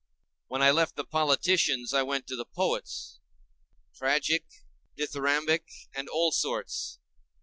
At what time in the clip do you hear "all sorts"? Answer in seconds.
6.09-6.97